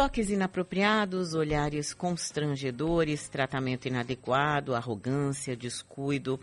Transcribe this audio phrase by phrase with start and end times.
[0.00, 6.40] Toques inapropriados, olhares constrangedores, tratamento inadequado, arrogância, descuido.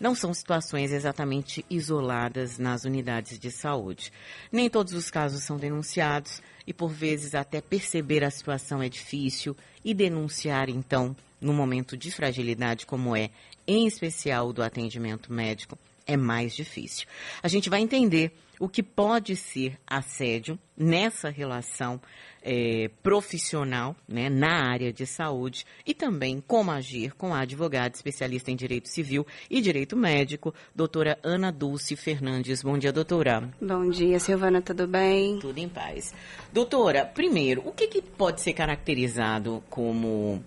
[0.00, 4.10] Não são situações exatamente isoladas nas unidades de saúde.
[4.50, 9.54] Nem todos os casos são denunciados e, por vezes, até perceber a situação é difícil
[9.84, 13.28] e denunciar, então, no momento de fragilidade como é,
[13.66, 17.06] em especial do atendimento médico, é mais difícil.
[17.42, 22.00] A gente vai entender o que pode ser assédio nessa relação
[22.42, 28.50] é, profissional, né, na área de saúde e também como agir com a advogada especialista
[28.50, 32.62] em direito civil e direito médico, doutora Ana Dulce Fernandes.
[32.62, 33.50] Bom dia, doutora.
[33.60, 35.38] Bom dia, Silvana, tudo bem?
[35.38, 36.14] Tudo em paz.
[36.52, 40.42] Doutora, primeiro, o que, que pode ser caracterizado como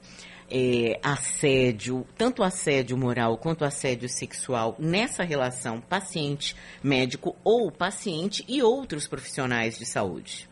[0.52, 9.08] é, assédio, tanto assédio moral quanto assédio sexual nessa relação paciente-médico ou paciente e outros
[9.08, 10.50] profissionais de saúde?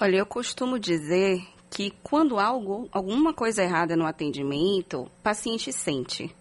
[0.00, 6.34] Olha, eu costumo dizer que quando algo, alguma coisa errada no atendimento, o paciente sente.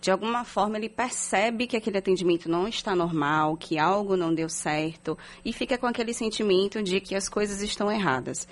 [0.00, 4.48] De alguma forma, ele percebe que aquele atendimento não está normal, que algo não deu
[4.48, 8.46] certo, e fica com aquele sentimento de que as coisas estão erradas.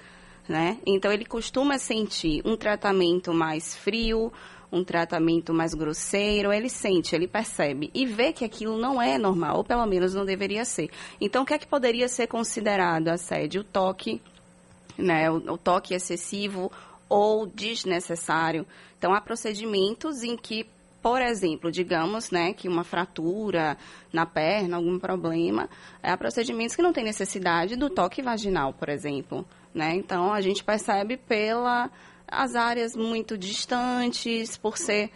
[0.49, 0.79] Né?
[0.87, 4.33] Então, ele costuma sentir um tratamento mais frio,
[4.71, 9.59] um tratamento mais grosseiro, ele sente, ele percebe e vê que aquilo não é normal,
[9.59, 10.89] ou pelo menos não deveria ser.
[11.21, 13.63] Então, o que é que poderia ser considerado assédio?
[13.63, 14.21] O toque
[14.99, 16.71] né, o, o toque excessivo
[17.09, 18.67] ou desnecessário.
[18.99, 20.67] Então, há procedimentos em que,
[21.03, 23.77] por exemplo, digamos, né, que uma fratura
[24.13, 25.69] na perna, algum problema,
[26.03, 29.95] há procedimentos que não tem necessidade do toque vaginal, por exemplo, né?
[29.95, 31.91] Então, a gente percebe pela
[32.27, 35.11] as áreas muito distantes, por ser,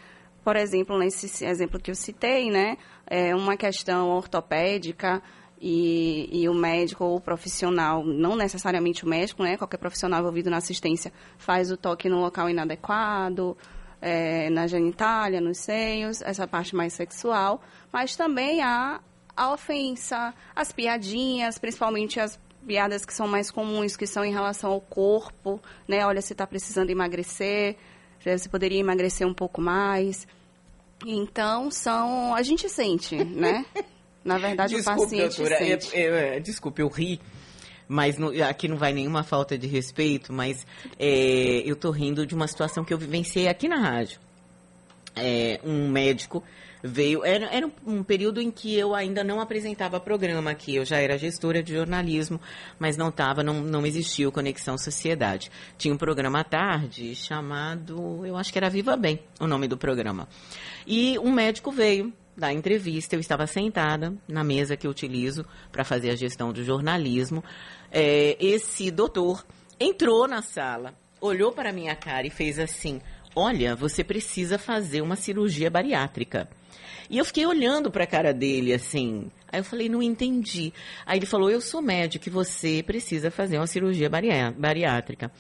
[0.44, 5.20] por exemplo, nesse exemplo que eu citei, né, é uma questão ortopédica,
[5.62, 9.58] e, e, o médico ou o profissional, não necessariamente o médico, né?
[9.58, 13.54] Qualquer profissional envolvido na assistência faz o toque no local inadequado,
[14.00, 17.60] é, na genitália, nos seios, essa parte mais sexual,
[17.92, 19.00] mas também há
[19.36, 24.70] a ofensa, as piadinhas, principalmente as piadas que são mais comuns, que são em relação
[24.70, 26.06] ao corpo, né?
[26.06, 27.76] Olha, você está precisando emagrecer,
[28.24, 30.26] você poderia emagrecer um pouco mais.
[31.06, 32.34] Então, são...
[32.34, 33.64] A gente sente, né?
[34.24, 35.98] Na verdade, desculpe, o paciente doutora, sente.
[35.98, 37.20] Eu, eu, desculpe, eu ri,
[37.88, 40.66] mas não, aqui não vai nenhuma falta de respeito, mas
[40.98, 44.20] é, eu tô rindo de uma situação que eu vivenciei aqui na rádio.
[45.16, 46.44] É, um médico
[46.82, 47.24] veio.
[47.24, 50.76] Era, era um, período em que eu ainda não apresentava programa aqui.
[50.76, 52.40] Eu já era gestora de jornalismo,
[52.78, 55.50] mas não estava, não, não existia o Conexão Sociedade.
[55.76, 59.76] Tinha um programa à tarde chamado, eu acho que era Viva Bem, o nome do
[59.76, 60.28] programa.
[60.86, 65.84] E um médico veio da entrevista, eu estava sentada na mesa que eu utilizo para
[65.84, 67.44] fazer a gestão do jornalismo.
[67.92, 69.44] É, esse doutor
[69.78, 73.00] entrou na sala, olhou para minha cara e fez assim:
[73.34, 76.48] Olha, você precisa fazer uma cirurgia bariátrica.
[77.08, 79.30] E eu fiquei olhando para a cara dele assim.
[79.52, 80.72] Aí eu falei, não entendi.
[81.04, 85.30] Aí ele falou, eu sou médico e você precisa fazer uma cirurgia bariátrica.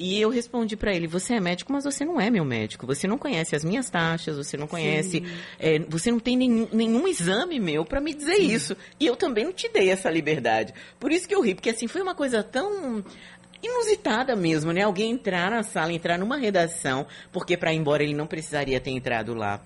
[0.00, 2.86] E eu respondi para ele: você é médico, mas você não é meu médico.
[2.86, 5.22] Você não conhece as minhas taxas, você não conhece,
[5.58, 8.50] é, você não tem nenhum, nenhum exame meu para me dizer Sim.
[8.50, 8.76] isso.
[8.98, 10.72] E eu também não te dei essa liberdade.
[10.98, 13.04] Por isso que eu ri, porque assim foi uma coisa tão
[13.62, 14.84] inusitada mesmo, né?
[14.84, 18.92] Alguém entrar na sala, entrar numa redação, porque para ir embora ele não precisaria ter
[18.92, 19.60] entrado lá.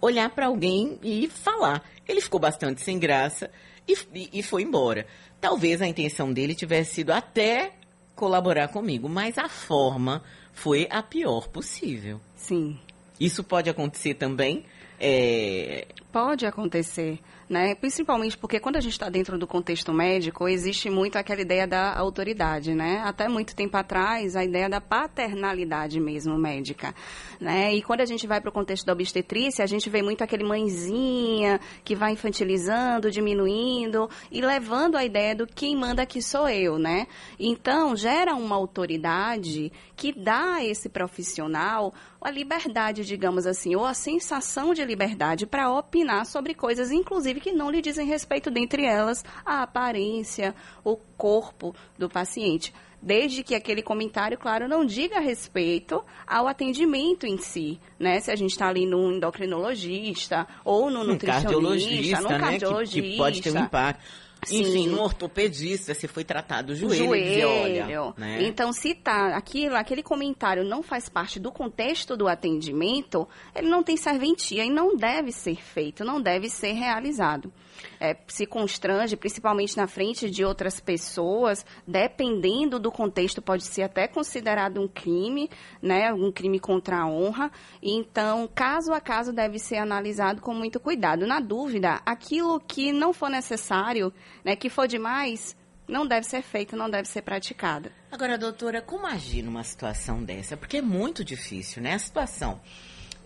[0.00, 1.82] Olhar para alguém e falar.
[2.06, 3.50] Ele ficou bastante sem graça
[3.86, 5.06] e, e, e foi embora.
[5.40, 7.72] Talvez a intenção dele tivesse sido até
[8.14, 10.22] colaborar comigo, mas a forma
[10.52, 12.20] foi a pior possível.
[12.36, 12.78] Sim.
[13.18, 14.64] Isso pode acontecer também?
[15.00, 15.86] É...
[16.18, 17.74] Pode acontecer né?
[17.74, 21.96] Principalmente porque quando a gente está dentro do contexto médico, existe muito aquela ideia da
[21.96, 23.00] autoridade, né?
[23.04, 26.94] Até muito tempo atrás, a ideia da paternalidade mesmo médica,
[27.40, 27.74] né?
[27.74, 30.44] E quando a gente vai para o contexto da obstetrícia, a gente vê muito aquele
[30.44, 36.78] mãezinha que vai infantilizando, diminuindo e levando a ideia do quem manda aqui sou eu,
[36.78, 37.06] né?
[37.38, 43.94] Então, gera uma autoridade que dá a esse profissional a liberdade, digamos assim, ou a
[43.94, 49.24] sensação de liberdade para opinar sobre coisas, inclusive que não lhe dizem respeito, dentre elas
[49.44, 52.72] a aparência, o corpo do paciente.
[53.00, 58.18] Desde que aquele comentário, claro, não diga respeito ao atendimento em si, né?
[58.18, 62.96] Se a gente está ali no endocrinologista ou no nutricionista, um cardiologista, no cardiologista.
[62.96, 63.02] Né?
[63.02, 64.27] Que, que pode ter um impacto.
[64.44, 64.60] Sim.
[64.60, 67.24] Enfim, no ortopedista, se foi tratado o joelho, joelho.
[67.24, 68.42] Dizer, olha, né?
[68.42, 73.82] Então, se tá aquilo, aquele comentário não faz parte do contexto do atendimento, ele não
[73.82, 77.52] tem serventia e não deve ser feito, não deve ser realizado.
[78.00, 84.06] é, se constrange, principalmente na frente de outras pessoas, dependendo do contexto, pode ser até
[84.06, 85.50] considerado um crime,
[85.82, 87.50] né, um crime contra a honra.
[87.82, 91.26] Então, caso a caso, deve ser analisado com muito cuidado.
[91.26, 94.12] Na dúvida, aquilo que não for necessário,
[94.44, 95.56] né, que for demais,
[95.88, 97.90] não deve ser feito, não deve ser praticada.
[98.12, 100.56] Agora, doutora, como agir numa situação dessa?
[100.56, 101.94] Porque é muito difícil, né?
[101.94, 102.60] A situação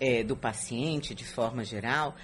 [0.01, 2.15] é, do paciente, de forma geral,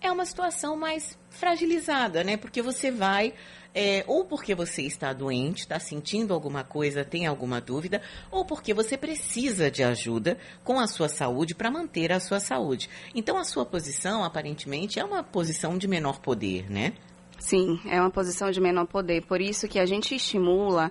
[0.00, 2.36] é uma situação mais fragilizada, né?
[2.36, 3.34] Porque você vai,
[3.74, 8.00] é, ou porque você está doente, está sentindo alguma coisa, tem alguma dúvida,
[8.30, 12.88] ou porque você precisa de ajuda com a sua saúde para manter a sua saúde.
[13.14, 16.92] Então, a sua posição, aparentemente, é uma posição de menor poder, né?
[17.38, 19.24] Sim, é uma posição de menor poder.
[19.24, 20.90] Por isso que a gente estimula,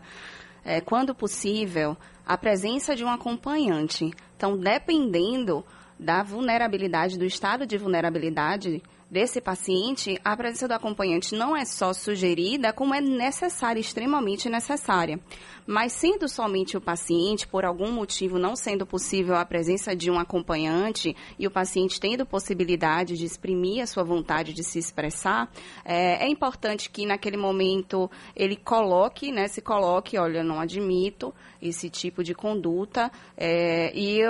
[0.63, 4.11] é, quando possível, a presença de um acompanhante.
[4.35, 5.63] Então, dependendo
[5.99, 11.93] da vulnerabilidade, do estado de vulnerabilidade desse paciente, a presença do acompanhante não é só
[11.93, 15.19] sugerida, como é necessária, extremamente necessária.
[15.65, 20.19] Mas sendo somente o paciente, por algum motivo não sendo possível a presença de um
[20.19, 25.49] acompanhante e o paciente tendo possibilidade de exprimir a sua vontade de se expressar,
[25.85, 31.33] é, é importante que naquele momento ele coloque, né, se coloque, olha, eu não admito
[31.61, 34.21] esse tipo de conduta, é, e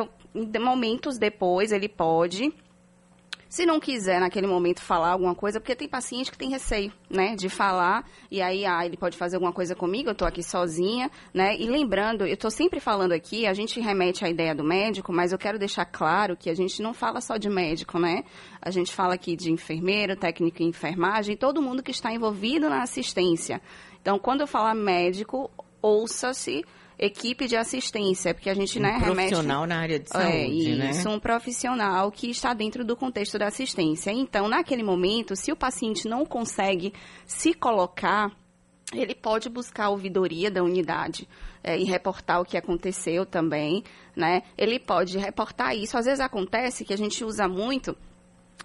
[0.60, 2.54] momentos depois ele pode
[3.50, 7.36] se não quiser naquele momento falar alguma coisa, porque tem paciente que tem receio, né,
[7.36, 11.10] de falar, e aí, ah, ele pode fazer alguma coisa comigo, eu estou aqui sozinha,
[11.34, 15.14] né, e lembrando, eu estou sempre falando aqui, a gente remete à ideia do médico,
[15.14, 18.24] mas eu quero deixar claro que a gente não fala só de médico, né,
[18.62, 22.82] a gente fala aqui de enfermeiro, técnico em enfermagem, todo mundo que está envolvido na
[22.82, 23.62] assistência.
[24.02, 25.50] Então, quando eu falar médico,
[25.82, 26.64] ouça-se
[27.00, 29.70] equipe de assistência, porque a gente um né, profissional remete...
[29.70, 30.90] na área de saúde, é, né?
[30.90, 34.12] Isso, um profissional que está dentro do contexto da assistência.
[34.12, 36.94] Então, naquele momento, se o paciente não consegue
[37.26, 38.32] se colocar,
[38.94, 41.28] ele pode buscar a ouvidoria da unidade
[41.64, 43.84] é, e reportar o que aconteceu também,
[44.16, 44.42] né?
[44.58, 45.98] Ele pode reportar isso.
[45.98, 47.96] Às vezes acontece que a gente usa muito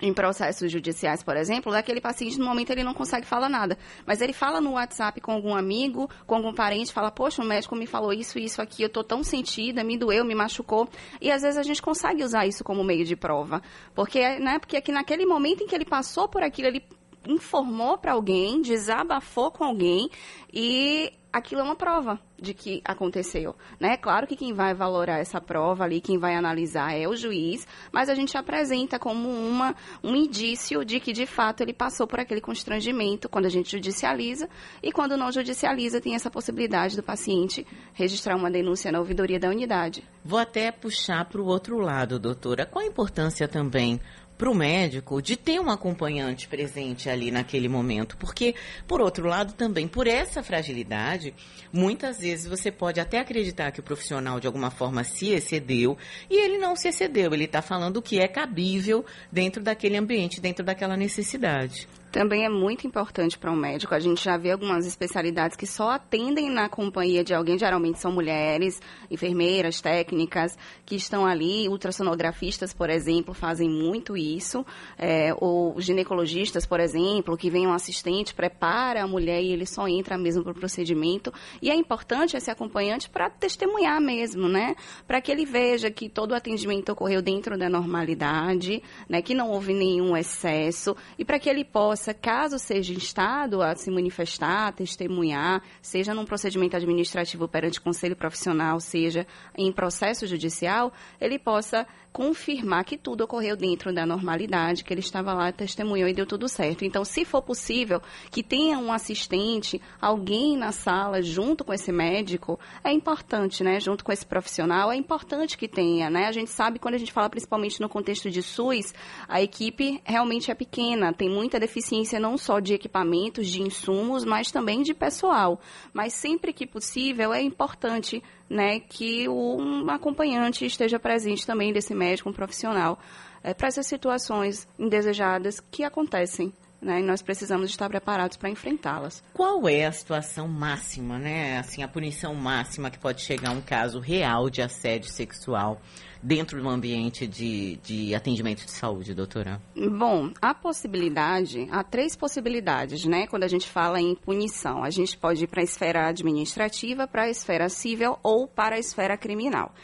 [0.00, 3.78] em processos judiciais, por exemplo, daquele paciente, no momento ele não consegue falar nada.
[4.06, 7.76] Mas ele fala no WhatsApp com algum amigo, com algum parente, fala, poxa, o médico
[7.76, 10.88] me falou isso, isso aqui, eu tô tão sentida, me doeu, me machucou.
[11.20, 13.62] E às vezes a gente consegue usar isso como meio de prova.
[13.94, 16.82] Porque, né, porque aqui naquele momento em que ele passou por aquilo, ele
[17.26, 20.10] informou para alguém, desabafou com alguém
[20.52, 23.96] e aquilo é uma prova de que aconteceu, né?
[23.96, 28.08] Claro que quem vai valorar essa prova ali, quem vai analisar é o juiz, mas
[28.08, 32.40] a gente apresenta como uma, um indício de que de fato ele passou por aquele
[32.40, 34.48] constrangimento quando a gente judicializa
[34.82, 39.48] e quando não judicializa tem essa possibilidade do paciente registrar uma denúncia na ouvidoria da
[39.48, 40.04] unidade.
[40.24, 42.66] Vou até puxar para o outro lado, doutora.
[42.66, 44.00] Qual a importância também
[44.36, 48.16] para o médico de ter um acompanhante presente ali naquele momento.
[48.16, 48.54] Porque,
[48.86, 51.34] por outro lado, também por essa fragilidade,
[51.72, 55.96] muitas vezes você pode até acreditar que o profissional de alguma forma se excedeu
[56.28, 57.32] e ele não se excedeu.
[57.32, 62.48] Ele está falando o que é cabível dentro daquele ambiente, dentro daquela necessidade também é
[62.48, 63.94] muito importante para um médico.
[63.94, 68.12] A gente já vê algumas especialidades que só atendem na companhia de alguém, geralmente são
[68.12, 68.80] mulheres,
[69.10, 74.64] enfermeiras, técnicas, que estão ali, ultrassonografistas, por exemplo, fazem muito isso,
[74.98, 79.88] é, ou ginecologistas, por exemplo, que vem um assistente, prepara a mulher e ele só
[79.88, 81.32] entra mesmo para o procedimento.
[81.62, 84.76] E é importante esse acompanhante para testemunhar mesmo, né?
[85.06, 89.22] Para que ele veja que todo o atendimento ocorreu dentro da normalidade, né?
[89.22, 93.90] Que não houve nenhum excesso e para que ele possa caso seja instado a se
[93.90, 100.90] manifestar, testemunhar, seja num procedimento administrativo perante conselho profissional, seja em processo judicial,
[101.20, 106.12] ele possa confirmar que tudo ocorreu dentro da normalidade, que ele estava lá, testemunhou e
[106.12, 106.84] deu tudo certo.
[106.84, 112.60] Então, se for possível, que tenha um assistente, alguém na sala junto com esse médico,
[112.84, 113.80] é importante, né?
[113.80, 116.26] Junto com esse profissional, é importante que tenha, né?
[116.26, 118.92] A gente sabe quando a gente fala principalmente no contexto de SUS,
[119.26, 124.50] a equipe realmente é pequena, tem muita deficiência não só de equipamentos, de insumos, mas
[124.50, 125.60] também de pessoal.
[125.92, 132.28] Mas sempre que possível, é importante né, que um acompanhante esteja presente também desse médico,
[132.28, 132.98] um profissional,
[133.42, 136.52] é, para essas situações indesejadas que acontecem.
[136.80, 139.22] Né, e nós precisamos estar preparados para enfrentá-las.
[139.32, 141.58] Qual é a situação máxima, né?
[141.58, 145.80] Assim, a punição máxima que pode chegar a um caso real de assédio sexual
[146.22, 149.60] dentro do ambiente de, de atendimento de saúde, doutora?
[149.74, 153.26] Bom, a possibilidade, há três possibilidades, né?
[153.26, 157.24] Quando a gente fala em punição, a gente pode ir para a esfera administrativa, para
[157.24, 159.74] a esfera civil ou para a esfera criminal.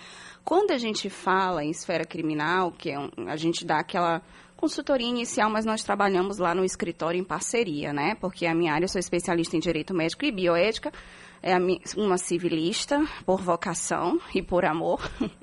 [0.45, 4.23] Quando a gente fala em esfera criminal, que é um, a gente dá aquela
[4.57, 8.14] consultoria inicial, mas nós trabalhamos lá no escritório em parceria, né?
[8.21, 10.90] Porque a minha área, eu sou especialista em direito médico e bioética,
[11.42, 11.57] é
[11.97, 15.00] uma civilista por vocação e por amor.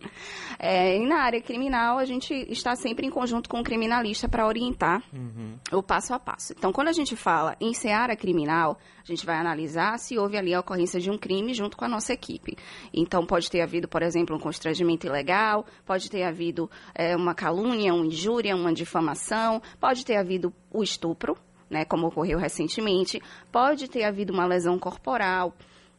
[0.57, 4.47] É, e na área criminal, a gente está sempre em conjunto com o criminalista para
[4.47, 5.57] orientar uhum.
[5.71, 6.53] o passo a passo.
[6.57, 10.53] Então, quando a gente fala em seara criminal, a gente vai analisar se houve ali
[10.53, 12.57] a ocorrência de um crime junto com a nossa equipe.
[12.93, 17.93] Então, pode ter havido, por exemplo, um constrangimento ilegal, pode ter havido é, uma calúnia,
[17.93, 21.37] uma injúria, uma difamação, pode ter havido o estupro,
[21.69, 23.21] né, como ocorreu recentemente,
[23.51, 25.53] pode ter havido uma lesão corporal,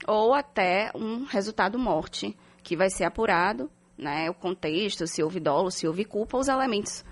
[0.06, 5.70] ou até um resultado morte, que vai ser apurado, né, o contexto, se houve dolo,
[5.70, 7.04] se houve culpa, os elementos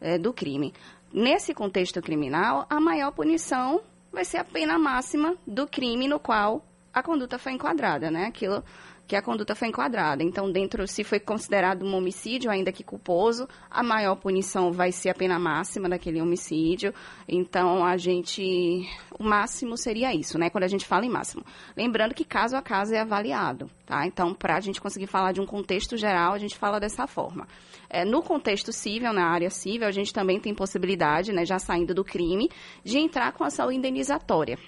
[0.00, 0.72] é, do crime.
[1.12, 3.80] Nesse contexto criminal, a maior punição
[4.12, 8.26] vai ser a pena máxima do crime no qual a conduta foi enquadrada, né?
[8.26, 8.64] Aquilo
[9.06, 10.22] que a conduta foi enquadrada.
[10.22, 15.10] Então, dentro, se foi considerado um homicídio, ainda que culposo, a maior punição vai ser
[15.10, 16.92] a pena máxima daquele homicídio.
[17.28, 18.88] Então, a gente.
[19.18, 20.50] O máximo seria isso, né?
[20.50, 21.44] Quando a gente fala em máximo.
[21.76, 24.06] Lembrando que caso a caso é avaliado, tá?
[24.06, 27.46] Então, para a gente conseguir falar de um contexto geral, a gente fala dessa forma.
[27.88, 31.94] É, no contexto civil, na área civil, a gente também tem possibilidade, né, já saindo
[31.94, 32.50] do crime,
[32.82, 34.58] de entrar com ação indenizatória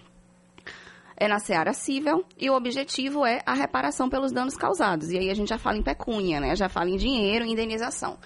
[1.16, 5.10] é na seara civil e o objetivo é a reparação pelos danos causados.
[5.10, 6.54] E aí a gente já fala em pecúnia, né?
[6.54, 8.18] Já fala em dinheiro indenização.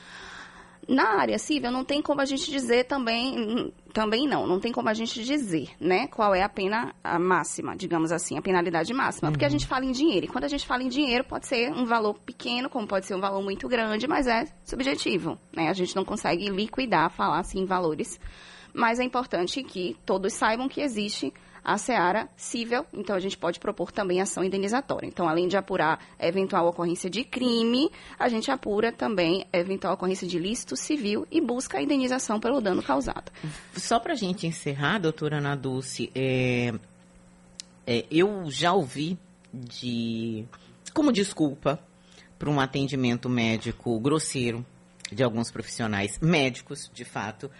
[0.89, 4.89] Na área civil não tem como a gente dizer também, também não, não tem como
[4.89, 9.29] a gente dizer, né, qual é a pena a máxima, digamos assim, a penalidade máxima,
[9.29, 9.33] uhum.
[9.33, 9.53] porque a uhum.
[9.53, 12.19] gente fala em dinheiro, e quando a gente fala em dinheiro pode ser um valor
[12.19, 16.05] pequeno, como pode ser um valor muito grande, mas é subjetivo, né, a gente não
[16.05, 18.19] consegue liquidar, falar assim em valores,
[18.75, 21.33] mas é importante que todos saibam que existe
[21.65, 25.07] a seara civil, então a gente pode propor também ação indenizatória.
[25.07, 30.37] Então, além de apurar eventual ocorrência de crime, a gente apura também eventual ocorrência de
[30.37, 33.31] ilícito civil e busca a indenização pelo dano causado.
[33.75, 36.73] Só para a gente encerrar, doutora Ana Dulce, é,
[37.87, 39.19] é, eu já ouvi
[39.53, 40.45] de
[40.95, 41.79] como desculpa
[42.39, 44.65] para um atendimento médico grosseiro
[45.13, 47.51] de alguns profissionais médicos, de fato,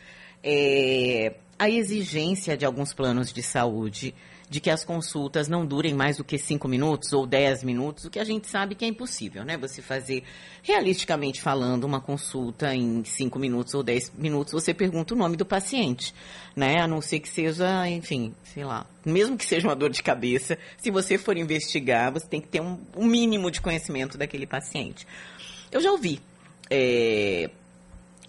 [0.43, 4.15] é, a exigência de alguns planos de saúde
[4.49, 8.11] de que as consultas não durem mais do que cinco minutos ou dez minutos, o
[8.11, 9.59] que a gente sabe que é impossível, né?
[9.59, 10.25] Você fazer,
[10.63, 15.45] realisticamente falando, uma consulta em cinco minutos ou dez minutos, você pergunta o nome do
[15.45, 16.15] paciente,
[16.57, 16.81] né?
[16.81, 20.57] A não ser que seja, enfim, sei lá, mesmo que seja uma dor de cabeça,
[20.79, 25.07] se você for investigar, você tem que ter um, um mínimo de conhecimento daquele paciente.
[25.71, 26.23] Eu já ouvi
[26.71, 27.51] é,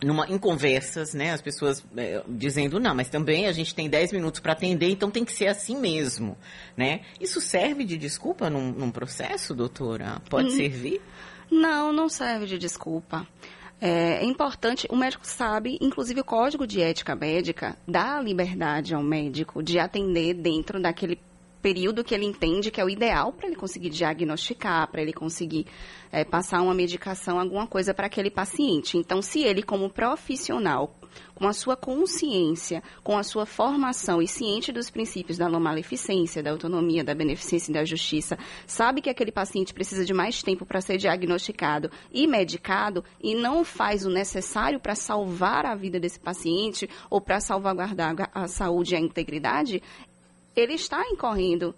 [0.04, 4.12] numa, em conversas, né, as pessoas é, dizendo, não, mas também a gente tem 10
[4.14, 6.38] minutos para atender, então tem que ser assim mesmo,
[6.76, 7.02] né?
[7.20, 10.22] Isso serve de desculpa num, num processo, doutora?
[10.30, 11.02] Pode hum, servir?
[11.52, 13.28] Não, não serve de desculpa.
[13.80, 19.02] É, é importante, o médico sabe, inclusive o Código de Ética Médica dá liberdade ao
[19.02, 21.20] médico de atender dentro daquele
[21.62, 25.66] período que ele entende que é o ideal para ele conseguir diagnosticar, para ele conseguir
[26.12, 28.98] é, passar uma medicação, alguma coisa para aquele paciente.
[28.98, 30.96] Então, se ele, como profissional,
[31.36, 36.52] com a sua consciência, com a sua formação e ciente dos princípios da maleficência, da
[36.52, 40.82] autonomia, da beneficência e da justiça, sabe que aquele paciente precisa de mais tempo para
[40.82, 46.90] ser diagnosticado e medicado e não faz o necessário para salvar a vida desse paciente
[47.10, 49.82] ou para salvaguardar a saúde e a integridade,
[50.56, 51.76] ele está incorrendo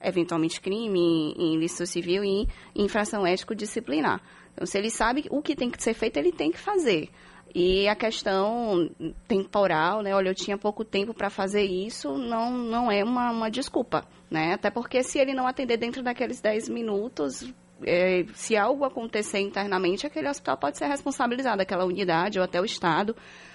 [0.00, 4.20] eventualmente crime em ilícito civil e infração ético-disciplinar.
[4.52, 7.08] Então, se ele sabe o que tem que ser feito, ele tem que fazer.
[7.54, 8.90] E a questão
[9.28, 10.14] temporal, né?
[10.14, 14.54] Olha, eu tinha pouco tempo para fazer isso, não, não é uma, uma desculpa, né?
[14.54, 17.52] Até porque se ele não atender dentro daqueles 10 minutos,
[17.84, 22.64] é, se algo acontecer internamente, aquele hospital pode ser responsabilizado, aquela unidade ou até o
[22.64, 23.14] Estado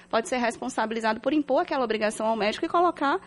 [0.10, 3.20] pode ser responsabilizado por impor aquela obrigação ao médico e colocar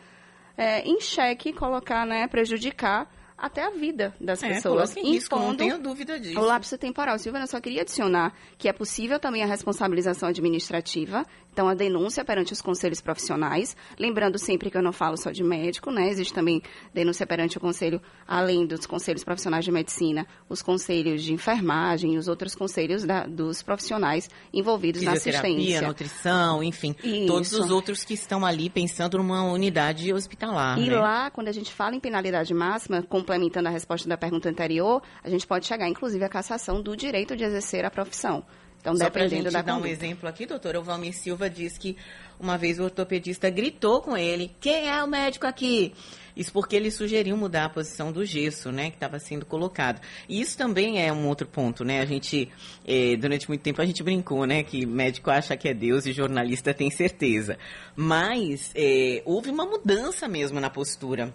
[0.56, 3.08] é, em xeque, colocar, né, prejudicar
[3.40, 4.96] até a vida das é, pessoas.
[4.96, 6.38] Em risco, não tenho dúvida disso.
[6.38, 7.18] O lapso temporal.
[7.18, 12.52] Silvana, só queria adicionar que é possível também a responsabilização administrativa então, a denúncia perante
[12.52, 16.08] os conselhos profissionais, lembrando sempre que eu não falo só de médico, né?
[16.08, 16.62] Existe também
[16.94, 22.18] denúncia perante o conselho, além dos conselhos profissionais de medicina, os conselhos de enfermagem e
[22.18, 25.82] os outros conselhos da, dos profissionais envolvidos na assistência.
[25.82, 27.26] nutrição, enfim, Isso.
[27.26, 30.78] todos os outros que estão ali pensando numa unidade hospitalar.
[30.78, 30.96] E né?
[30.96, 35.30] lá, quando a gente fala em penalidade máxima, complementando a resposta da pergunta anterior, a
[35.30, 38.44] gente pode chegar, inclusive, à cassação do direito de exercer a profissão.
[38.80, 39.92] Então, Só dependendo da dar um conduta.
[39.92, 41.96] exemplo aqui, doutora, o Valmir Silva diz que
[42.40, 45.92] uma vez o ortopedista gritou com ele, quem é o médico aqui?
[46.34, 50.00] Isso porque ele sugeriu mudar a posição do gesso, né, que estava sendo colocado.
[50.26, 52.00] E isso também é um outro ponto, né?
[52.00, 52.48] A gente,
[52.86, 56.12] eh, durante muito tempo, a gente brincou, né, que médico acha que é Deus e
[56.12, 57.58] jornalista tem certeza.
[57.94, 61.32] Mas eh, houve uma mudança mesmo na postura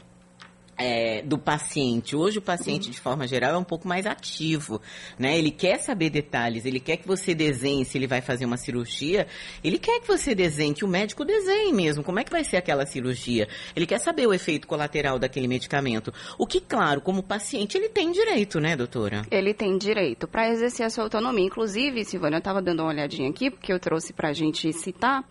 [0.78, 2.16] é, do paciente.
[2.16, 4.82] Hoje o paciente, de forma geral, é um pouco mais ativo,
[5.18, 5.38] né?
[5.38, 9.28] Ele quer saber detalhes, ele quer que você desenhe se ele vai fazer uma cirurgia,
[9.64, 12.58] ele quer que você desenhe, que o médico desenhe mesmo, como é que vai ser
[12.58, 13.48] aquela cirurgia.
[13.76, 16.14] Ele quer saber o efeito colateral daquele medicamento.
[16.38, 19.24] O que, claro, como paciente, ele tem direito, né, doutora?
[19.32, 21.46] Ele tem direito para exercer a sua autonomia.
[21.46, 25.24] Inclusive, Silvana, eu estava dando uma olhadinha aqui, porque eu trouxe para a gente citar.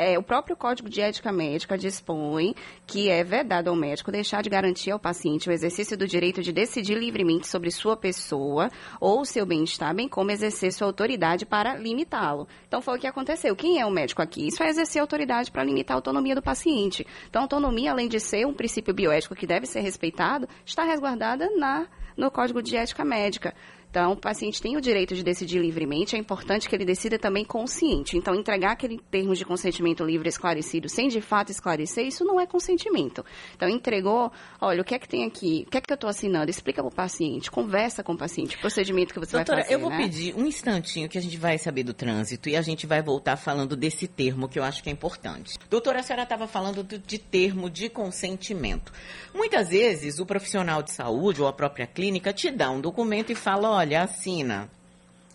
[0.00, 2.54] É, o próprio Código de Ética Médica dispõe
[2.86, 6.52] que é vedado ao médico deixar de garantir ao paciente o exercício do direito de
[6.52, 12.46] decidir livremente sobre sua pessoa ou seu bem-estar, bem como exercer sua autoridade para limitá-lo.
[12.68, 13.56] Então, foi o que aconteceu.
[13.56, 14.46] Quem é o médico aqui?
[14.46, 17.04] Isso é exercer autoridade para limitar a autonomia do paciente.
[17.28, 21.50] Então, a autonomia, além de ser um princípio bioético que deve ser respeitado, está resguardada
[21.56, 23.52] na, no Código de Ética Médica.
[23.90, 27.44] Então, o paciente tem o direito de decidir livremente, é importante que ele decida também
[27.44, 28.16] consciente.
[28.18, 32.46] Então, entregar aquele termo de consentimento livre esclarecido sem de fato esclarecer, isso não é
[32.46, 33.24] consentimento.
[33.56, 34.30] Então, entregou,
[34.60, 35.64] olha, o que é que tem aqui?
[35.66, 36.50] O que é que eu estou assinando?
[36.50, 39.74] Explica para o paciente, conversa com o paciente, o procedimento que você Doutora, vai fazer.
[39.74, 39.96] eu vou né?
[39.96, 43.36] pedir um instantinho que a gente vai saber do trânsito e a gente vai voltar
[43.36, 45.54] falando desse termo que eu acho que é importante.
[45.70, 48.92] Doutora, a senhora estava falando do- de termo de consentimento.
[49.34, 53.34] Muitas vezes o profissional de saúde ou a própria clínica te dá um documento e
[53.34, 54.68] fala, olha, assina.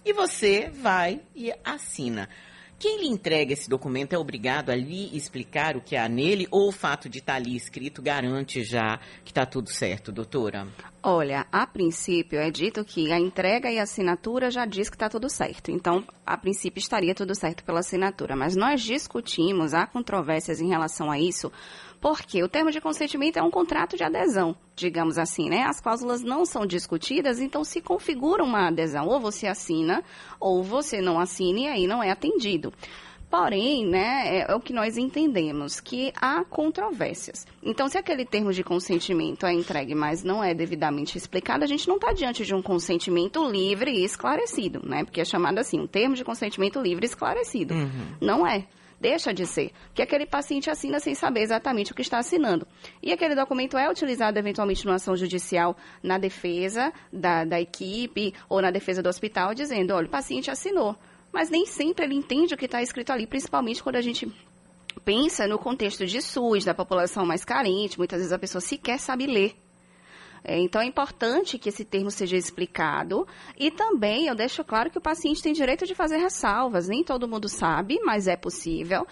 [0.06, 2.28] E você vai e assina.
[2.78, 6.68] Quem lhe entrega esse documento é obrigado a lhe explicar o que há nele ou
[6.68, 10.68] o fato de estar ali escrito garante já que está tudo certo, doutora?
[11.02, 15.08] Olha, a princípio é dito que a entrega e a assinatura já diz que está
[15.08, 15.72] tudo certo.
[15.72, 18.36] Então, a princípio estaria tudo certo pela assinatura.
[18.36, 21.50] Mas nós discutimos, há controvérsias em relação a isso,
[22.04, 25.64] porque o termo de consentimento é um contrato de adesão, digamos assim, né?
[25.64, 29.08] As cláusulas não são discutidas, então se configura uma adesão.
[29.08, 30.04] Ou você assina,
[30.38, 32.74] ou você não assina e aí não é atendido.
[33.32, 37.48] Porém, né, é, é o que nós entendemos, que há controvérsias.
[37.64, 41.88] Então, se aquele termo de consentimento é entregue, mas não é devidamente explicado, a gente
[41.88, 45.06] não está diante de um consentimento livre e esclarecido, né?
[45.06, 47.74] Porque é chamado assim, um termo de consentimento livre e esclarecido.
[48.20, 48.68] Não é.
[49.04, 49.74] Deixa de ser.
[49.88, 52.66] Porque aquele paciente assina sem saber exatamente o que está assinando.
[53.02, 58.62] E aquele documento é utilizado eventualmente numa ação judicial na defesa da, da equipe ou
[58.62, 60.96] na defesa do hospital, dizendo, olha, o paciente assinou.
[61.34, 64.32] Mas nem sempre ele entende o que está escrito ali, principalmente quando a gente
[65.04, 69.28] pensa no contexto de SUS, da população mais carente, muitas vezes a pessoa sequer sabe
[69.28, 69.54] ler.
[70.44, 73.26] É, Então, é importante que esse termo seja explicado
[73.58, 76.88] e também eu deixo claro que o paciente tem direito de fazer ressalvas.
[76.88, 79.08] Nem todo mundo sabe, mas é possível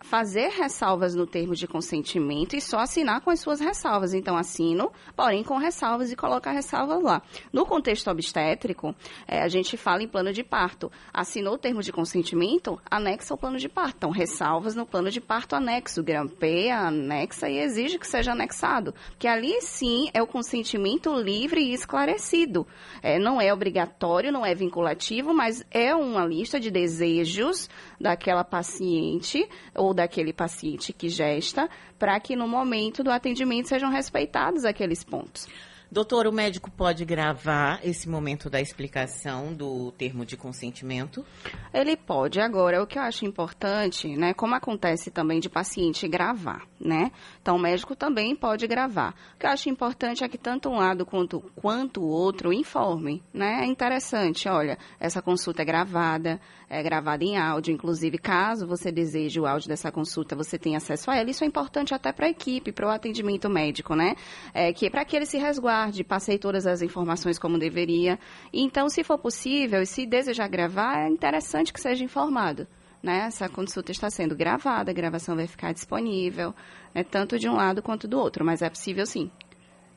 [0.00, 4.14] fazer ressalvas no termo de consentimento e só assinar com as suas ressalvas.
[4.14, 7.22] Então, assino, porém com ressalvas e colocar ressalvas lá.
[7.52, 8.94] No contexto obstétrico,
[9.26, 10.90] eh, a gente fala em plano de parto.
[11.12, 13.96] Assinou o termo de consentimento, anexa o plano de parto.
[13.98, 18.94] Então, ressalvas no plano de parto anexo, grampeia, anexa e exige que seja anexado.
[19.10, 22.66] Porque ali sim é o consentimento livre e esclarecido.
[23.02, 27.68] Eh, não é obrigatório, não é vinculativo, mas é uma lista de desejos
[28.00, 29.48] daquela paciente
[29.88, 35.48] ou daquele paciente que gesta, para que no momento do atendimento sejam respeitados aqueles pontos.
[35.90, 41.24] Doutor, o médico pode gravar esse momento da explicação do termo de consentimento?
[41.72, 42.38] Ele pode.
[42.38, 47.10] Agora, o que eu acho importante, né, como acontece também de paciente gravar, né?
[47.40, 49.14] Então, o médico também pode gravar.
[49.34, 53.22] O que eu acho importante é que tanto um lado quanto, quanto o outro informe,
[53.32, 53.60] né?
[53.62, 56.38] É interessante, olha, essa consulta é gravada,
[56.70, 61.10] é gravada em áudio, inclusive, caso você deseje o áudio dessa consulta, você tem acesso
[61.10, 61.30] a ela.
[61.30, 64.14] Isso é importante até para a equipe, para o atendimento médico, né?
[64.52, 68.18] É, que para que ele se resguarde, passei todas as informações como deveria.
[68.52, 72.66] Então, se for possível, e se desejar gravar, é interessante que seja informado.
[73.02, 73.26] Né?
[73.26, 76.52] Essa consulta está sendo gravada, a gravação vai ficar disponível,
[76.92, 77.04] né?
[77.04, 79.30] tanto de um lado quanto do outro, mas é possível sim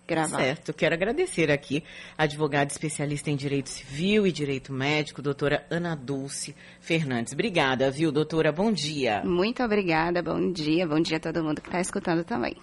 [0.07, 0.37] gravar.
[0.39, 1.83] Certo, quero agradecer aqui
[2.17, 7.33] a advogada especialista em direito civil e direito médico, doutora Ana Dulce Fernandes.
[7.33, 8.51] Obrigada, viu, doutora?
[8.51, 9.23] Bom dia.
[9.23, 12.55] Muito obrigada, bom dia, bom dia a todo mundo que está escutando também.